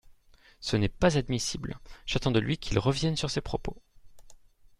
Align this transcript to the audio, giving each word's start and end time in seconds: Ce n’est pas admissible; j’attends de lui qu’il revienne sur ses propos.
Ce 0.61 0.77
n’est 0.77 0.89
pas 0.89 1.15
admissible; 1.19 1.77
j’attends 2.07 2.31
de 2.31 2.39
lui 2.39 2.57
qu’il 2.57 2.79
revienne 2.79 3.15
sur 3.15 3.29
ses 3.29 3.41
propos. 3.41 3.79